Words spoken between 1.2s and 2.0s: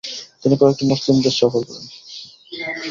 দেশ সফর করেন।